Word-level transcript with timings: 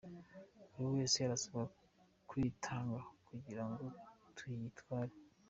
Buri 0.73 0.87
wese 0.95 1.15
arasabwa 1.19 1.63
kwitanga 2.29 2.99
kugira 3.27 3.63
ngo 3.69 3.85
tugitware. 4.37 5.13